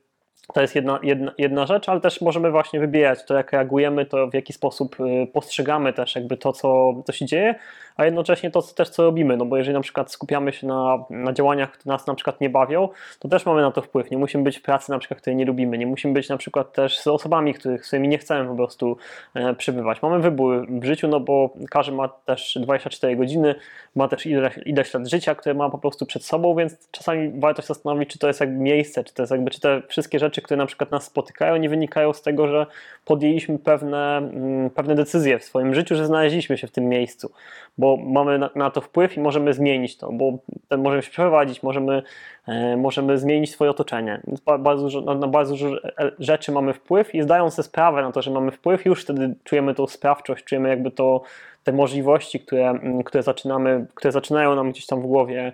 to 0.55 0.61
jest 0.61 0.75
jedna, 0.75 0.99
jedna, 1.03 1.33
jedna 1.39 1.67
rzecz, 1.67 1.89
ale 1.89 2.01
też 2.01 2.21
możemy 2.21 2.51
właśnie 2.51 2.81
wybierać 2.81 3.25
to, 3.25 3.35
jak 3.35 3.53
reagujemy, 3.53 4.07
to 4.07 4.27
w 4.27 4.35
jaki 4.35 4.53
sposób 4.53 4.97
y, 5.01 5.27
postrzegamy 5.33 5.93
też 5.93 6.15
jakby 6.15 6.37
to, 6.37 6.53
co, 6.53 6.95
co 7.07 7.13
się 7.13 7.27
dzieje, 7.27 7.55
a 7.99 8.05
jednocześnie 8.05 8.51
to 8.51 8.63
też, 8.63 8.89
co 8.89 9.03
robimy, 9.03 9.37
no 9.37 9.45
bo 9.45 9.57
jeżeli 9.57 9.75
na 9.75 9.81
przykład 9.81 10.13
skupiamy 10.13 10.53
się 10.53 10.67
na, 10.67 11.05
na 11.11 11.33
działaniach, 11.33 11.73
które 11.73 11.93
nas 11.93 12.07
na 12.07 12.15
przykład 12.15 12.41
nie 12.41 12.51
bawią, 12.51 12.89
to 13.19 13.29
też 13.29 13.47
mamy 13.47 13.63
na 13.63 13.71
to 13.71 13.83
wpływ. 13.83 14.11
Nie 14.11 14.19
musimy 14.19 14.45
być 14.45 14.59
w 14.59 14.63
pracy 14.63 14.91
na 14.91 14.99
przykład, 14.99 15.21
której 15.21 15.37
nie 15.37 15.45
lubimy, 15.45 15.79
nie 15.79 15.87
musimy 15.87 16.15
być 16.15 16.29
na 16.29 16.37
przykład 16.37 16.73
też 16.73 16.99
z 16.99 17.07
osobami, 17.07 17.55
których, 17.55 17.85
z 17.85 17.87
którymi 17.87 18.09
nie 18.09 18.19
chcemy 18.19 18.49
po 18.49 18.55
prostu 18.55 18.97
e, 19.35 19.55
przybywać. 19.55 20.03
Mamy 20.03 20.19
wybór 20.19 20.67
w 20.71 20.85
życiu, 20.85 21.09
no 21.09 21.21
bo 21.21 21.51
każdy 21.71 21.93
ma 21.93 22.09
też 22.09 22.59
24 22.61 23.17
godziny, 23.17 23.55
ma 23.95 24.09
też 24.09 24.27
ileś, 24.27 24.59
ileś 24.67 24.95
lat 24.95 25.09
życia, 25.09 25.35
które 25.35 25.55
ma 25.55 25.71
po 25.71 25.79
prostu 25.79 26.07
przed 26.07 26.25
sobą, 26.25 26.55
więc 26.55 26.91
czasami 26.91 27.41
warto 27.41 27.63
się 27.63 27.69
zastanowić, 27.69 28.11
czy 28.11 28.19
to 28.19 28.27
jest 28.27 28.41
jakby 28.41 28.57
miejsce, 28.57 29.05
czy 29.05 29.15
to 29.15 29.23
jest 29.23 29.33
jakby, 29.33 29.51
czy 29.51 29.61
te 29.61 29.83
wszystkie 29.89 30.19
rzeczy, 30.19 30.38
które 30.43 30.59
na 30.59 30.67
przykład 30.67 30.91
nas 30.91 31.05
spotykają, 31.05 31.57
nie 31.57 31.69
wynikają 31.69 32.13
z 32.13 32.23
tego, 32.23 32.49
że 32.49 32.67
podjęliśmy 33.05 33.59
pewne, 33.59 34.17
mm, 34.17 34.71
pewne 34.71 34.95
decyzje 34.95 35.39
w 35.39 35.45
swoim 35.45 35.75
życiu, 35.75 35.95
że 35.95 36.07
znaleźliśmy 36.07 36.59
się 36.59 36.67
w 36.67 36.71
tym 36.71 36.89
miejscu, 36.89 37.33
bo 37.79 37.97
mamy 37.97 38.39
na, 38.39 38.51
na 38.55 38.71
to 38.71 38.81
wpływ 38.81 39.17
i 39.17 39.21
możemy 39.21 39.53
zmienić 39.53 39.97
to, 39.97 40.13
bo 40.13 40.39
możemy 40.79 41.03
się 41.03 41.11
przeprowadzić, 41.11 41.63
możemy, 41.63 42.03
e, 42.47 42.77
możemy 42.77 43.19
zmienić 43.19 43.51
swoje 43.51 43.71
otoczenie. 43.71 44.21
Więc 44.27 44.41
bardzo 44.59 45.01
na, 45.01 45.15
na 45.15 45.27
bardzo 45.27 45.53
dużo 45.53 45.77
rzeczy 46.19 46.53
mamy 46.53 46.73
wpływ 46.73 47.15
i 47.15 47.23
zdając 47.23 47.55
sobie 47.55 47.65
sprawę 47.65 48.03
na 48.03 48.13
to, 48.13 48.23
że 48.23 48.31
mamy 48.31 48.51
wpływ, 48.51 48.85
już 48.85 49.03
wtedy 49.03 49.35
czujemy 49.45 49.75
tą 49.75 49.87
sprawczość, 49.87 50.45
czujemy 50.45 50.69
jakby 50.69 50.91
to, 50.91 51.23
te 51.69 51.73
możliwości, 51.73 52.41
które, 52.41 52.71
mm, 52.71 53.03
które, 53.03 53.23
zaczynamy, 53.23 53.87
które 53.95 54.13
zaczynają 54.13 54.55
nam 54.55 54.71
gdzieś 54.71 54.87
tam 54.87 55.03
w 55.03 55.07
głowie 55.07 55.53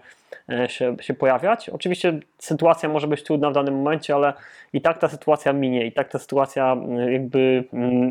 E, 0.49 0.69
się, 0.69 0.97
się 1.01 1.15
pojawiać. 1.15 1.69
Oczywiście 1.69 2.21
sytuacja 2.39 2.89
może 2.89 3.07
być 3.07 3.23
trudna 3.23 3.51
w 3.51 3.53
danym 3.53 3.75
momencie, 3.75 4.15
ale 4.15 4.33
i 4.73 4.81
tak 4.81 4.99
ta 4.99 5.09
sytuacja 5.09 5.53
minie, 5.53 5.87
i 5.87 5.93
tak 5.93 6.09
ta 6.09 6.19
sytuacja 6.19 6.77
jakby 7.11 7.65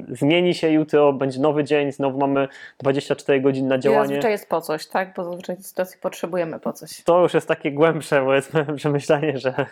zmieni 0.09 0.53
się 0.53 0.69
jutro, 0.69 1.13
będzie 1.13 1.39
nowy 1.39 1.63
dzień, 1.63 1.91
znowu 1.91 2.19
mamy 2.19 2.47
24 2.79 3.41
godziny 3.41 3.69
na 3.69 3.77
działanie. 3.77 4.05
I 4.05 4.07
zazwyczaj 4.07 4.31
jest 4.31 4.49
po 4.49 4.61
coś, 4.61 4.87
tak? 4.87 5.13
Bo 5.15 5.23
zazwyczaj 5.23 5.55
w 5.55 5.67
sytuacji 5.67 5.99
potrzebujemy 6.01 6.59
po 6.59 6.73
coś. 6.73 7.03
To 7.03 7.21
już 7.21 7.33
jest 7.33 7.47
takie 7.47 7.71
głębsze 7.71 8.21
powiedzmy 8.25 8.65
przemyślenie, 8.75 9.37
że 9.37 9.65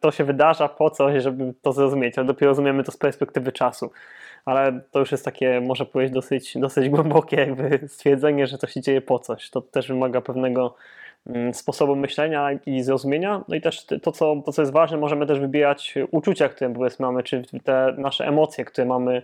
to 0.00 0.10
się 0.10 0.24
wydarza 0.24 0.68
po 0.68 0.90
coś, 0.90 1.22
żeby 1.22 1.54
to 1.62 1.72
zrozumieć, 1.72 2.18
ale 2.18 2.26
dopiero 2.26 2.50
rozumiemy 2.50 2.84
to 2.84 2.92
z 2.92 2.96
perspektywy 2.96 3.52
czasu 3.52 3.90
ale 4.44 4.80
to 4.90 4.98
już 4.98 5.12
jest 5.12 5.24
takie, 5.24 5.60
może 5.60 5.86
powiedzieć, 5.86 6.14
dosyć, 6.14 6.58
dosyć 6.58 6.88
głębokie 6.88 7.36
jakby 7.36 7.88
stwierdzenie, 7.88 8.46
że 8.46 8.58
to 8.58 8.66
się 8.66 8.80
dzieje 8.80 9.00
po 9.00 9.18
coś. 9.18 9.50
To 9.50 9.60
też 9.60 9.88
wymaga 9.88 10.20
pewnego 10.20 10.74
Mm, 11.26 11.54
sposobu 11.54 11.96
myślenia 11.96 12.50
i 12.66 12.82
zrozumienia. 12.82 13.44
No 13.48 13.54
i 13.54 13.60
też 13.60 13.84
to 14.02 14.12
co, 14.12 14.42
to, 14.46 14.52
co 14.52 14.62
jest 14.62 14.72
ważne, 14.72 14.96
możemy 14.96 15.26
też 15.26 15.40
wybierać 15.40 15.94
uczucia, 16.10 16.48
które 16.48 16.74
powiedzmy 16.74 17.06
mamy, 17.06 17.22
czy 17.22 17.42
te 17.64 17.94
nasze 17.98 18.26
emocje, 18.26 18.64
które 18.64 18.86
mamy 18.86 19.22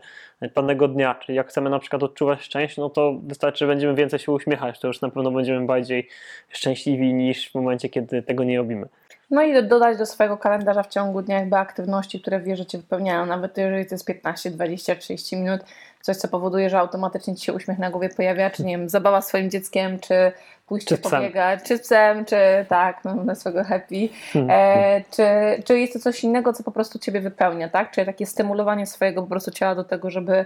danego 0.54 0.88
dnia. 0.88 1.14
Czyli 1.14 1.37
jak 1.37 1.49
chcemy 1.49 1.70
na 1.70 1.78
przykład 1.78 2.02
odczuwać 2.02 2.42
szczęście, 2.42 2.82
no 2.82 2.90
to 2.90 3.18
wystarczy, 3.23 3.58
że 3.58 3.66
będziemy 3.66 3.94
więcej 3.94 4.18
się 4.18 4.32
uśmiechać, 4.32 4.80
to 4.80 4.88
już 4.88 5.00
na 5.00 5.11
pewno 5.11 5.30
będziemy 5.30 5.66
bardziej 5.66 6.08
szczęśliwi 6.49 7.14
niż 7.14 7.50
w 7.50 7.54
momencie, 7.54 7.88
kiedy 7.88 8.23
tego 8.23 8.44
nie 8.44 8.58
robimy. 8.58 8.88
No 9.30 9.42
i 9.42 9.62
dodać 9.66 9.99
do 9.99 10.06
swojego 10.06 10.37
kalendarza 10.37 10.83
w 10.83 10.88
ciągu 10.88 11.23
dnia 11.23 11.38
jakby 11.38 11.56
aktywności, 11.56 12.21
które 12.21 12.40
wie, 12.40 12.56
że 12.56 12.66
Cię 12.66 12.78
wypełniają, 12.78 13.26
nawet 13.26 13.59
jeżeli 13.59 13.87
to 13.87 13.95
jest 13.95 14.04
15, 14.04 14.50
20, 14.50 14.97
30 14.97 15.37
minut, 15.37 15.61
coś 16.00 16.16
co 16.16 16.28
powoduje, 16.28 16.71
że 16.71 16.78
automatycznie 16.78 17.37
Ci 17.37 17.47
się 17.47 17.52
uśmiech 17.52 17.78
na 17.78 17.90
głowie 17.90 18.09
pojawia, 18.09 18.50
czy 18.50 18.64
nie 18.64 18.78
wiem, 18.78 18.88
zabawa 18.88 19.21
swoim 19.21 19.50
dzieckiem, 19.50 19.99
czy 19.99 20.33
pójście 20.66 20.97
Czy 20.97 21.02
pobiegać, 21.02 21.61
czy 21.64 21.78
psem, 21.78 22.25
czy 22.25 22.37
tak, 22.68 23.04
no, 23.04 23.14
na 23.14 23.35
swego 23.35 23.64
happy, 23.64 24.09
Hmm. 24.33 24.50
e, 24.52 25.02
czy, 25.11 25.62
czy 25.64 25.78
jest 25.78 25.92
to 25.92 25.99
coś 25.99 26.25
innego, 26.25 26.52
co 26.52 26.62
po 26.62 26.71
prostu 26.73 26.99
Ciebie 26.99 27.21
wypełnia, 27.21 27.68
tak? 27.68 27.90
Czyli 27.90 28.06
takie 28.06 28.26
stymulowanie 28.26 28.87
swojego 28.87 29.23
po 29.23 29.28
prostu 29.28 29.50
ciała 29.50 29.75
do 29.75 29.85
tego, 29.85 30.11
żeby 30.11 30.45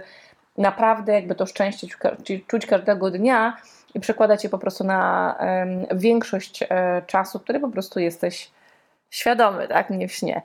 naprawdę 0.57 1.13
jakby 1.13 1.35
to 1.35 1.45
szczęście 1.45 1.87
czuć 1.87 1.95
ka- 1.95 2.15
czuć 2.47 2.65
każdego 2.65 3.11
dnia 3.11 3.57
i 3.93 3.99
przekładać 3.99 4.43
je 4.43 4.49
po 4.49 4.57
prostu 4.59 4.83
na 4.83 5.35
em, 5.39 5.85
większość 5.99 6.63
e, 6.69 7.01
czasu, 7.07 7.39
który 7.39 7.59
po 7.59 7.69
prostu 7.69 7.99
jesteś 7.99 8.51
świadomy, 9.11 9.67
tak? 9.67 9.89
Nie 9.89 10.07
w 10.07 10.13
śnie. 10.13 10.39